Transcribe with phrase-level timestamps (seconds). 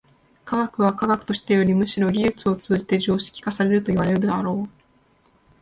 [0.45, 4.69] 科学は科学としてよりむしろ技術を通じて常識化されるといわれるであろう。